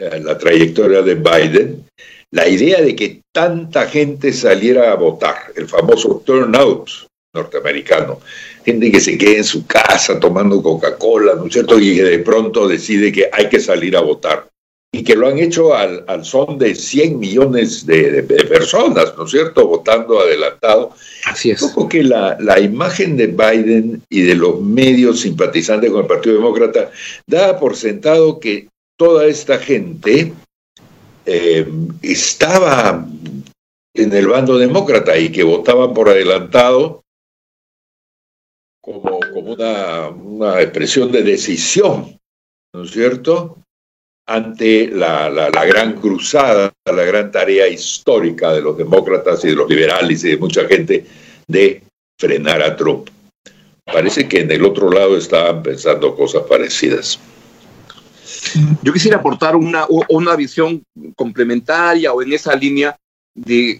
uh, 0.00 0.22
la 0.22 0.36
trayectoria 0.36 1.02
de 1.02 1.14
Biden, 1.14 1.86
la 2.34 2.48
idea 2.48 2.82
de 2.82 2.96
que 2.96 3.22
tanta 3.32 3.86
gente 3.86 4.32
saliera 4.32 4.90
a 4.90 4.96
votar, 4.96 5.36
el 5.54 5.68
famoso 5.68 6.20
turnout 6.26 6.90
norteamericano, 7.32 8.20
gente 8.64 8.90
que 8.90 9.00
se 9.00 9.16
quede 9.16 9.38
en 9.38 9.44
su 9.44 9.66
casa 9.66 10.18
tomando 10.18 10.60
Coca-Cola, 10.60 11.36
¿no 11.36 11.46
es 11.46 11.52
cierto? 11.52 11.78
Y 11.78 11.94
que 11.94 12.02
de 12.02 12.18
pronto 12.18 12.66
decide 12.66 13.12
que 13.12 13.30
hay 13.32 13.48
que 13.48 13.60
salir 13.60 13.96
a 13.96 14.00
votar. 14.00 14.48
Y 14.92 15.04
que 15.04 15.14
lo 15.14 15.28
han 15.28 15.38
hecho 15.38 15.74
al, 15.74 16.04
al 16.08 16.24
son 16.24 16.58
de 16.58 16.74
100 16.74 17.18
millones 17.20 17.86
de, 17.86 18.10
de, 18.10 18.22
de, 18.22 18.44
personas, 18.44 19.14
¿no 19.16 19.24
es 19.24 19.30
cierto? 19.30 19.66
Votando 19.68 20.20
adelantado. 20.20 20.92
Así 21.26 21.50
es. 21.50 21.62
Un 21.62 21.70
poco 21.70 21.88
que 21.88 22.02
la, 22.02 22.36
la, 22.40 22.58
imagen 22.60 23.16
de 23.16 23.28
Biden 23.28 24.02
y 24.08 24.22
de 24.22 24.34
los 24.34 24.60
medios 24.60 25.20
simpatizantes 25.20 25.90
con 25.90 26.02
el 26.02 26.06
Partido 26.06 26.36
Demócrata 26.36 26.90
da 27.26 27.58
por 27.58 27.76
sentado 27.76 28.38
que 28.38 28.68
toda 28.96 29.26
esta 29.26 29.58
gente 29.58 30.32
eh, 31.26 31.66
estaba 32.02 33.06
en 33.94 34.12
el 34.12 34.26
bando 34.26 34.58
demócrata 34.58 35.16
y 35.16 35.30
que 35.30 35.42
votaban 35.42 35.94
por 35.94 36.08
adelantado 36.08 37.02
como, 38.82 39.20
como 39.32 39.52
una, 39.52 40.08
una, 40.08 40.60
expresión 40.60 41.10
de 41.10 41.22
decisión, 41.22 42.18
¿no 42.74 42.82
es 42.82 42.90
cierto?, 42.90 43.58
ante 44.26 44.88
la, 44.88 45.28
la, 45.28 45.50
la, 45.50 45.64
gran 45.64 46.00
cruzada, 46.00 46.72
la 46.86 47.04
gran 47.04 47.30
tarea 47.30 47.68
histórica 47.68 48.52
de 48.52 48.62
los 48.62 48.76
demócratas 48.76 49.44
y 49.44 49.48
de 49.48 49.54
los 49.54 49.68
liberales 49.68 50.24
y 50.24 50.30
de 50.30 50.36
mucha 50.38 50.66
gente 50.66 51.06
de 51.46 51.82
frenar 52.18 52.62
a 52.62 52.74
Trump. 52.76 53.10
Parece 53.84 54.26
que 54.26 54.40
en 54.40 54.50
el 54.50 54.64
otro 54.64 54.90
lado 54.90 55.16
estaban 55.16 55.62
pensando 55.62 56.16
cosas 56.16 56.44
parecidas. 56.44 57.20
Yo 58.82 58.92
quisiera 58.92 59.18
aportar 59.18 59.56
una, 59.56 59.86
una 60.08 60.36
visión 60.36 60.82
complementaria 61.16 62.12
o 62.12 62.22
en 62.22 62.32
esa 62.32 62.54
línea 62.54 62.96
de, 63.34 63.78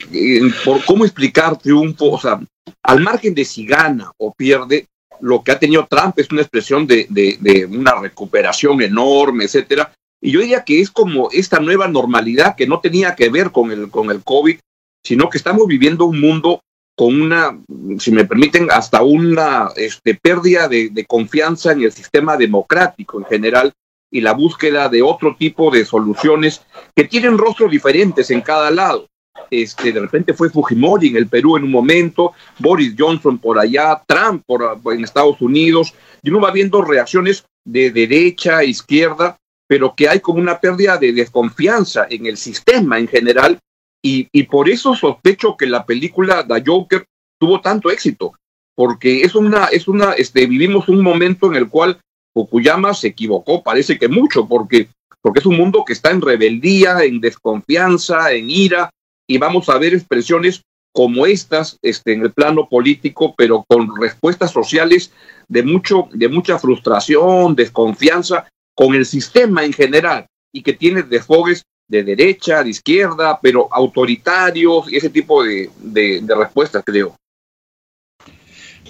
por 0.65 0.85
cómo 0.85 1.05
explicar 1.05 1.57
triunfo, 1.59 2.13
o 2.13 2.21
sea, 2.21 2.41
al 2.83 3.01
margen 3.01 3.35
de 3.35 3.45
si 3.45 3.67
gana 3.67 4.11
o 4.19 4.33
pierde, 4.33 4.87
lo 5.21 5.43
que 5.43 5.53
ha 5.53 5.59
tenido 5.59 5.87
Trump 5.89 6.19
es 6.19 6.31
una 6.31 6.43
expresión 6.43 6.87
de, 6.87 7.07
de, 7.09 7.67
una 7.67 8.01
recuperación 8.01 8.83
enorme, 8.83 9.45
etcétera. 9.45 9.93
Y 10.21 10.33
yo 10.33 10.41
diría 10.41 10.65
que 10.65 10.81
es 10.81 10.91
como 10.91 11.29
esta 11.31 11.61
nueva 11.61 11.87
normalidad 11.87 12.57
que 12.57 12.67
no 12.67 12.81
tenía 12.81 13.15
que 13.15 13.29
ver 13.29 13.53
con 13.53 13.71
el, 13.71 13.91
con 13.91 14.11
el 14.11 14.23
COVID, 14.23 14.59
sino 15.05 15.29
que 15.29 15.39
estamos 15.39 15.67
viviendo 15.67 16.07
un 16.07 16.21
mundo 16.21 16.61
con 16.97 17.21
una, 17.21 17.59
si 17.99 18.13
me 18.13 18.25
permiten, 18.25 18.71
hasta 18.71 19.03
una 19.03 19.69
este, 19.77 20.15
pérdida 20.15 20.69
de 20.69 21.05
confianza 21.07 21.73
en 21.73 21.83
el 21.83 21.93
sistema 21.93 22.37
democrático 22.37 23.19
en 23.19 23.27
general 23.27 23.73
y 24.11 24.21
la 24.21 24.33
búsqueda 24.33 24.89
de 24.89 25.03
otro 25.03 25.37
tipo 25.37 25.71
de 25.71 25.85
soluciones 25.85 26.63
que 26.95 27.05
tienen 27.05 27.39
rostros 27.39 27.71
diferentes 27.71 28.31
en 28.31 28.41
cada 28.41 28.71
lado. 28.71 29.09
Este, 29.51 29.93
de 29.93 30.01
repente 30.01 30.33
fue 30.33 30.51
Fujimori 30.51 31.09
en 31.09 31.17
el 31.17 31.27
Perú 31.27 31.57
en 31.57 31.65
un 31.65 31.71
momento, 31.71 32.33
Boris 32.59 32.95
Johnson 32.97 33.39
por 33.39 33.59
allá, 33.59 34.03
Trump 34.07 34.43
por, 34.47 34.81
en 34.93 35.03
Estados 35.03 35.41
Unidos, 35.41 35.93
y 36.23 36.31
uno 36.31 36.41
va 36.41 36.53
viendo 36.53 36.83
reacciones 36.83 37.45
de 37.65 37.91
derecha, 37.91 38.63
izquierda, 38.63 39.37
pero 39.67 39.95
que 39.95 40.09
hay 40.09 40.21
como 40.21 40.39
una 40.39 40.61
pérdida 40.61 40.97
de 40.99 41.13
desconfianza 41.13 42.07
en 42.09 42.27
el 42.27 42.37
sistema 42.37 42.99
en 42.99 43.09
general 43.09 43.59
Y, 44.07 44.29
y 44.33 44.43
por 44.43 44.69
eso 44.69 44.95
sospecho 44.95 45.57
que 45.57 45.67
la 45.67 45.87
película 45.87 46.47
The 46.47 46.63
Joker 46.67 47.07
tuvo 47.41 47.63
tanto 47.63 47.91
éxito, 47.91 48.35
porque 48.77 49.23
es 49.23 49.35
una, 49.35 49.69
es 49.73 49.89
una, 49.89 50.13
este, 50.13 50.47
vivimos 50.47 50.89
un 50.91 51.01
momento 51.01 51.47
en 51.47 51.57
el 51.57 51.71
cual 51.71 51.99
Fukuyama 52.35 52.93
se 52.93 53.09
equivocó, 53.09 53.63
parece 53.63 53.97
que 53.97 54.09
mucho, 54.09 54.47
porque, 54.47 54.89
porque 55.23 55.39
es 55.39 55.47
un 55.47 55.57
mundo 55.57 55.85
que 55.87 55.93
está 55.93 56.11
en 56.11 56.21
rebeldía, 56.21 57.05
en 57.05 57.21
desconfianza, 57.21 58.33
en 58.33 58.51
ira, 58.51 58.91
y 59.27 59.39
vamos 59.39 59.69
a 59.69 59.79
ver 59.79 59.95
expresiones 59.95 60.63
como 60.93 61.27
estas 61.27 61.79
este, 61.83 62.13
en 62.13 62.23
el 62.23 62.33
plano 62.33 62.69
político, 62.69 63.35
pero 63.37 63.65
con 63.67 64.01
respuestas 64.01 64.51
sociales 64.51 65.13
de, 65.49 65.63
mucho, 65.63 66.09
de 66.13 66.29
mucha 66.29 66.59
frustración, 66.59 67.55
desconfianza 67.55 68.49
con 68.77 68.95
el 68.95 69.07
sistema 69.07 69.65
en 69.65 69.73
general 69.73 70.27
y 70.53 70.63
que 70.63 70.73
tiene 70.73 71.03
desfogues 71.03 71.65
de 71.89 72.03
derecha, 72.03 72.63
de 72.63 72.71
izquierda, 72.71 73.39
pero 73.41 73.69
autoritarios 73.73 74.91
y 74.91 74.97
ese 74.97 75.11
tipo 75.11 75.43
de, 75.45 75.71
de, 75.79 76.21
de 76.23 76.35
respuestas, 76.35 76.83
creo. 76.85 77.17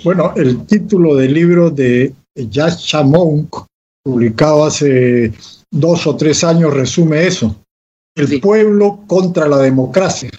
Bueno, 0.03 0.33
el 0.37 0.67
título 0.67 1.17
del 1.17 1.33
libro 1.33 1.71
de 1.71 2.13
Yasha 2.35 3.03
Monk, 3.03 3.65
publicado 4.03 4.65
hace 4.65 5.33
dos 5.71 6.07
o 6.07 6.17
tres 6.17 6.45
años, 6.45 6.75
resume 6.75 7.27
eso. 7.27 7.55
El 8.17 8.29
sí. 8.29 8.39
pueblo 8.39 9.01
contra 9.07 9.49
la 9.49 9.59
democracia. 9.59 10.31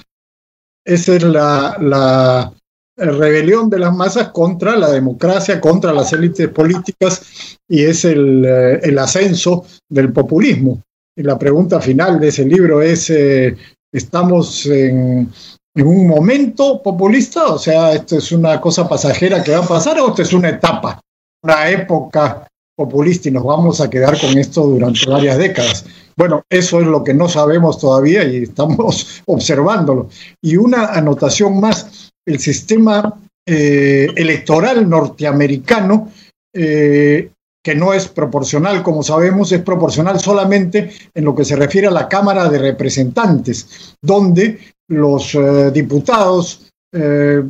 Esa 0.86 1.16
es 1.16 1.24
la, 1.24 1.78
la, 1.80 2.54
rebelión 2.98 3.70
de 3.70 3.80
las 3.80 3.94
masas 3.94 4.30
contra 4.30 4.78
la 4.78 4.90
democracia, 4.92 5.60
contra 5.60 5.92
las 5.92 6.14
élites 6.14 6.48
políticas 6.50 7.58
y 7.68 7.84
es 7.84 8.06
el, 8.06 8.46
el 8.46 8.98
ascenso 9.00 9.66
del 9.90 10.14
populismo. 10.14 10.82
Y 11.18 11.24
la 11.24 11.38
pregunta 11.38 11.82
final 11.82 12.20
de 12.20 12.30
ese 12.30 12.46
libro 12.46 12.82
es, 12.82 13.10
eh, 13.10 13.56
¿estamos 13.92 14.66
en, 14.66 15.30
en, 15.76 15.88
un 15.88 16.08
momento 16.08 16.82
populista? 16.82 17.48
O 17.48 17.58
sea, 17.58 17.94
¿esto 17.94 18.18
es 18.18 18.32
una 18.32 18.62
cosa 18.62 18.88
pasajera 18.88 19.44
que 19.44 19.52
va 19.52 19.64
a 19.64 19.68
pasar 19.68 20.00
o 20.00 20.10
esto 20.10 20.22
es 20.22 20.34
una 20.34 20.50
etapa, 20.50 21.02
una 21.46 21.70
época 21.70 22.48
populista 22.76 23.30
y 23.30 23.32
nos 23.32 23.44
vamos 23.44 23.80
a 23.80 23.90
quedar 23.90 24.20
con 24.20 24.38
esto 24.38 24.66
durante 24.66 25.10
varias 25.10 25.38
décadas? 25.38 25.86
Bueno, 26.18 26.44
eso 26.50 26.82
es 26.82 26.88
lo 26.88 27.04
que 27.04 27.14
no 27.14 27.30
sabemos 27.30 27.80
todavía 27.80 28.24
y 28.24 28.44
estamos 28.44 29.22
observándolo. 29.26 30.10
Y 30.42 30.58
una 30.58 30.88
anotación 30.88 31.60
más, 31.60 32.12
el 32.26 32.40
sistema 32.40 33.14
eh, 33.48 34.08
electoral 34.16 34.90
norteamericano 34.90 36.12
eh, 36.54 37.30
que 37.64 37.76
no 37.76 37.94
es 37.94 38.08
proporcional, 38.08 38.84
como 38.84 39.04
sabemos, 39.04 39.52
es 39.52 39.62
proporcional 39.62 40.20
solamente 40.20 40.92
en 41.14 41.26
lo 41.26 41.34
que 41.34 41.46
se 41.46 41.56
refiere 41.56 41.88
a 41.88 41.92
la 41.92 42.08
Cámara 42.08 42.48
de 42.48 42.60
Representantes, 42.60 43.96
donde 44.02 44.60
los 44.88 45.34
eh, 45.34 45.72
diputados, 45.72 46.65
eh, 46.98 47.44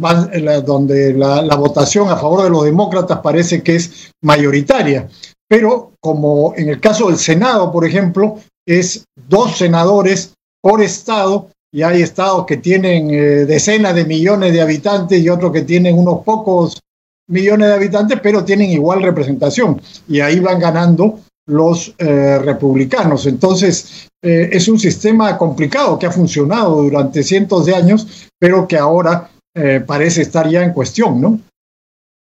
donde 0.66 1.14
la, 1.14 1.56
votación 1.56 2.10
a 2.10 2.18
favor 2.18 2.44
de 2.44 2.50
los 2.50 2.64
demócratas 2.64 3.20
parece 3.20 3.62
que 3.62 3.76
es 3.76 4.12
mayoritaria. 4.24 5.08
Pero 5.48 5.92
como 6.00 6.56
en 6.58 6.70
el 6.70 6.80
caso 6.80 7.10
del 7.10 7.18
Senado, 7.18 7.72
por 7.72 7.86
ejemplo, 7.86 8.40
es 8.66 9.06
dos 9.16 9.58
senadores 9.58 10.34
por 10.64 10.82
estado, 10.82 11.50
y 11.72 11.84
hay 11.84 12.02
estados 12.02 12.48
que 12.48 12.58
tienen 12.58 13.12
eh, 13.12 13.46
decenas 13.46 13.94
de 13.94 14.06
millones 14.06 14.52
de 14.52 14.62
habitantes 14.62 15.22
y 15.22 15.30
otros 15.30 15.52
que 15.52 15.62
tienen 15.62 16.00
unos 16.00 16.24
pocos 16.24 16.82
millones 17.28 17.68
de 17.68 17.74
habitantes, 17.76 18.20
pero 18.24 18.44
tienen 18.44 18.72
igual 18.72 19.04
representación 19.04 19.80
y 20.08 20.22
ahí 20.22 20.40
van 20.40 20.60
ganando 20.60 21.20
los 21.46 21.94
eh, 22.00 22.40
republicanos. 22.40 23.28
Entonces, 23.28 24.08
es 24.24 24.68
un 24.68 24.80
sistema 24.80 25.38
complicado 25.38 26.00
que 26.00 26.08
ha 26.08 26.12
funcionado 26.12 26.82
durante 26.82 27.22
cientos 27.22 27.68
de 27.68 27.76
años, 27.76 28.28
pero 28.40 28.68
que 28.68 28.76
ahora 28.76 29.30
eh, 29.56 29.82
parece 29.86 30.22
estar 30.22 30.50
ya 30.50 30.64
en 30.64 30.74
cuestión, 30.74 31.20
¿no? 31.20 31.40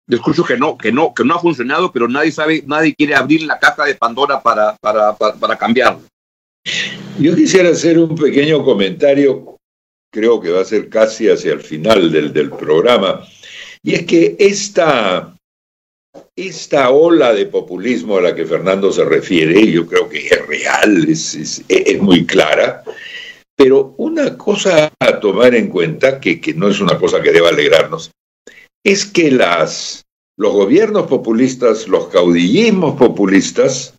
Yo 0.06 0.16
escucho 0.16 0.44
que 0.44 0.56
no, 0.56 0.76
que 0.76 0.92
no, 0.92 1.12
que 1.14 1.24
no 1.24 1.34
ha 1.34 1.40
funcionado, 1.40 1.90
pero 1.90 2.08
nadie 2.08 2.30
sabe, 2.30 2.62
nadie 2.66 2.94
quiere 2.94 3.14
abrir 3.14 3.42
la 3.42 3.58
caja 3.58 3.84
de 3.84 3.94
Pandora 3.94 4.42
para, 4.42 4.76
para, 4.76 5.16
para, 5.16 5.34
para 5.34 5.56
cambiarlo. 5.56 6.02
Yo 7.18 7.34
quisiera 7.34 7.70
hacer 7.70 7.98
un 7.98 8.14
pequeño 8.14 8.62
comentario, 8.64 9.56
creo 10.12 10.40
que 10.40 10.50
va 10.50 10.61
a 10.61 10.64
ser 10.64 10.88
casi 10.88 11.28
hacia 11.28 11.52
el 11.52 11.61
final 11.61 12.12
del, 12.12 12.32
del 12.32 12.50
programa, 12.50 13.26
y 13.82 13.94
es 13.94 14.06
que 14.06 14.37
esta, 14.38 15.35
esta 16.37 16.90
ola 16.90 17.32
de 17.32 17.46
populismo 17.46 18.18
a 18.18 18.22
la 18.22 18.35
que 18.35 18.46
Fernando 18.46 18.92
se 18.92 19.04
refiere, 19.04 19.70
yo 19.70 19.87
creo 19.87 20.09
que 20.09 20.26
es 20.26 20.46
real, 20.46 21.06
es, 21.09 21.35
es, 21.35 21.64
es 21.68 22.00
muy 22.00 22.26
clara, 22.26 22.85
pero 23.56 23.94
una 23.98 24.36
cosa 24.36 24.92
a 24.98 25.20
tomar 25.20 25.54
en 25.54 25.68
cuenta, 25.68 26.20
que, 26.20 26.40
no 26.56 26.68
es 26.68 26.80
una 26.80 26.98
cosa 26.98 27.22
que 27.22 27.32
deba 27.32 27.50
alegrarnos, 27.50 28.10
es 28.84 29.06
que 29.06 29.30
los 29.30 30.52
gobiernos 30.52 31.06
populistas, 31.06 31.88
los 31.88 32.08
caudillismos 32.08 32.96
populistas, 32.96 33.94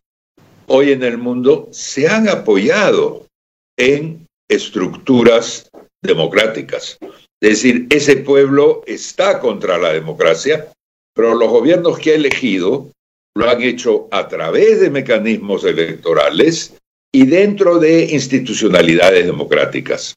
hoy 0.67 0.91
en 0.91 1.03
el 1.03 1.17
mundo 1.17 1.69
se 1.71 2.07
han 2.07 2.27
apoyado 2.27 3.27
en 3.77 4.27
estructuras 4.49 5.69
democráticas. 6.03 6.97
Es 7.41 7.49
decir, 7.49 7.87
ese 7.89 8.17
pueblo 8.17 8.83
está 8.85 9.39
contra 9.39 9.77
la 9.77 9.93
democracia, 9.93 10.71
pero 11.13 11.35
los 11.35 11.49
gobiernos 11.49 11.97
que 11.99 12.11
ha 12.11 12.15
elegido 12.15 12.91
lo 13.35 13.49
han 13.49 13.61
hecho 13.61 14.07
a 14.11 14.27
través 14.27 14.79
de 14.79 14.89
mecanismos 14.89 15.63
electorales 15.63 16.73
y 17.15 17.25
dentro 17.25 17.79
de 17.79 18.11
institucionalidades 18.11 19.25
democráticas. 19.25 20.15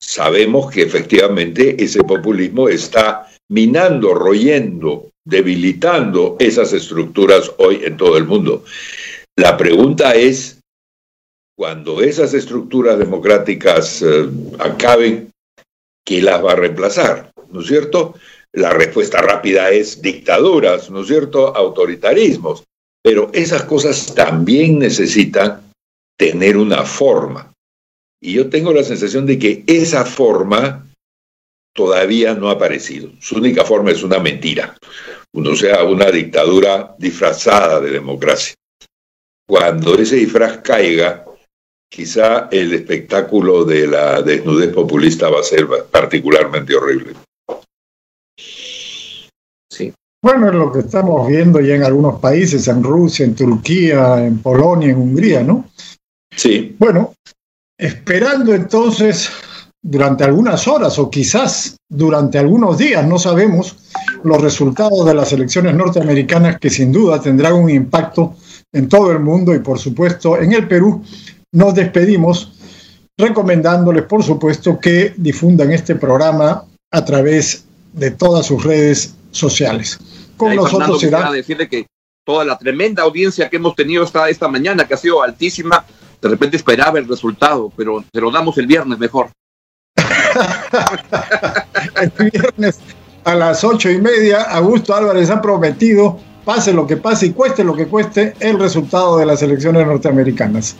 Sabemos 0.00 0.70
que 0.70 0.80
efectivamente 0.80 1.76
ese 1.84 2.02
populismo 2.02 2.70
está 2.70 3.28
minando, 3.50 4.14
royendo, 4.14 5.10
debilitando 5.22 6.36
esas 6.38 6.72
estructuras 6.72 7.52
hoy 7.58 7.82
en 7.84 7.98
todo 7.98 8.16
el 8.16 8.24
mundo. 8.24 8.64
La 9.36 9.58
pregunta 9.58 10.14
es, 10.14 10.60
cuando 11.54 12.00
esas 12.00 12.32
estructuras 12.32 12.98
democráticas 12.98 14.00
eh, 14.00 14.30
acaben, 14.60 15.30
¿qué 16.06 16.22
las 16.22 16.42
va 16.42 16.52
a 16.52 16.56
reemplazar? 16.56 17.32
¿No 17.50 17.60
es 17.60 17.66
cierto? 17.66 18.14
La 18.54 18.70
respuesta 18.70 19.20
rápida 19.20 19.72
es 19.72 20.00
dictaduras, 20.00 20.88
¿no 20.88 21.02
es 21.02 21.08
cierto? 21.08 21.54
Autoritarismos. 21.54 22.64
Pero 23.02 23.30
esas 23.34 23.64
cosas 23.64 24.14
también 24.14 24.78
necesitan 24.78 25.67
tener 26.18 26.56
una 26.56 26.84
forma. 26.84 27.52
Y 28.20 28.34
yo 28.34 28.50
tengo 28.50 28.72
la 28.72 28.82
sensación 28.82 29.24
de 29.24 29.38
que 29.38 29.64
esa 29.66 30.04
forma 30.04 30.84
todavía 31.74 32.34
no 32.34 32.48
ha 32.48 32.54
aparecido. 32.54 33.10
Su 33.20 33.36
única 33.36 33.64
forma 33.64 33.92
es 33.92 34.02
una 34.02 34.18
mentira, 34.18 34.76
o 35.32 35.56
sea, 35.56 35.84
una 35.84 36.10
dictadura 36.10 36.96
disfrazada 36.98 37.80
de 37.80 37.92
democracia. 37.92 38.54
Cuando 39.46 39.94
ese 39.94 40.16
disfraz 40.16 40.58
caiga, 40.58 41.24
quizá 41.88 42.48
el 42.50 42.74
espectáculo 42.74 43.64
de 43.64 43.86
la 43.86 44.20
desnudez 44.22 44.74
populista 44.74 45.30
va 45.30 45.40
a 45.40 45.44
ser 45.44 45.68
particularmente 45.90 46.74
horrible. 46.74 47.14
Sí. 49.70 49.94
Bueno, 50.20 50.48
es 50.48 50.54
lo 50.54 50.72
que 50.72 50.80
estamos 50.80 51.28
viendo 51.28 51.60
ya 51.60 51.76
en 51.76 51.84
algunos 51.84 52.20
países, 52.20 52.66
en 52.66 52.82
Rusia, 52.82 53.24
en 53.24 53.36
Turquía, 53.36 54.26
en 54.26 54.38
Polonia, 54.42 54.90
en 54.90 54.96
Hungría, 54.96 55.44
¿no? 55.44 55.70
Sí. 56.38 56.76
Bueno, 56.78 57.14
esperando 57.76 58.54
entonces 58.54 59.28
durante 59.82 60.22
algunas 60.22 60.68
horas 60.68 60.96
o 60.98 61.10
quizás 61.10 61.76
durante 61.88 62.38
algunos 62.38 62.78
días, 62.78 63.04
no 63.06 63.18
sabemos, 63.18 63.76
los 64.22 64.40
resultados 64.40 65.04
de 65.04 65.14
las 65.14 65.32
elecciones 65.32 65.74
norteamericanas 65.74 66.60
que 66.60 66.70
sin 66.70 66.92
duda 66.92 67.20
tendrán 67.20 67.54
un 67.54 67.70
impacto 67.70 68.36
en 68.72 68.88
todo 68.88 69.10
el 69.10 69.18
mundo 69.18 69.52
y 69.52 69.58
por 69.58 69.80
supuesto 69.80 70.40
en 70.40 70.52
el 70.52 70.68
Perú, 70.68 71.02
nos 71.52 71.74
despedimos 71.74 72.52
recomendándoles, 73.16 74.04
por 74.04 74.22
supuesto, 74.22 74.78
que 74.78 75.14
difundan 75.16 75.72
este 75.72 75.96
programa 75.96 76.64
a 76.92 77.04
través 77.04 77.64
de 77.92 78.12
todas 78.12 78.46
sus 78.46 78.62
redes 78.62 79.16
sociales. 79.32 79.98
Con 80.36 80.54
nosotros 80.54 81.00
será... 81.00 81.32
decirle 81.32 81.68
que 81.68 81.86
toda 82.24 82.44
la 82.44 82.56
tremenda 82.56 83.02
audiencia 83.02 83.48
que 83.48 83.56
hemos 83.56 83.74
tenido 83.74 84.04
esta, 84.04 84.28
esta 84.28 84.46
mañana, 84.46 84.86
que 84.86 84.94
ha 84.94 84.98
sido 84.98 85.20
altísima, 85.20 85.84
de 86.20 86.28
repente 86.28 86.56
esperaba 86.56 86.98
el 86.98 87.08
resultado, 87.08 87.72
pero 87.76 88.04
se 88.12 88.20
lo 88.20 88.30
damos 88.30 88.58
el 88.58 88.66
viernes 88.66 88.98
mejor. 88.98 89.30
el 92.00 92.30
viernes 92.30 92.78
a 93.24 93.34
las 93.34 93.64
ocho 93.64 93.90
y 93.90 94.00
media, 94.00 94.42
Augusto 94.42 94.94
Álvarez 94.94 95.30
ha 95.30 95.42
prometido, 95.42 96.18
pase 96.44 96.72
lo 96.72 96.86
que 96.86 96.96
pase 96.96 97.26
y 97.26 97.32
cueste 97.32 97.64
lo 97.64 97.74
que 97.74 97.86
cueste, 97.86 98.34
el 98.40 98.58
resultado 98.58 99.18
de 99.18 99.26
las 99.26 99.42
elecciones 99.42 99.86
norteamericanas. 99.86 100.76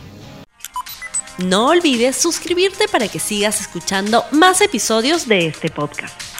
No 1.37 1.67
olvides 1.67 2.17
suscribirte 2.17 2.87
para 2.87 3.07
que 3.07 3.19
sigas 3.19 3.61
escuchando 3.61 4.23
más 4.31 4.61
episodios 4.61 5.27
de 5.27 5.47
este 5.47 5.69
podcast. 5.69 6.38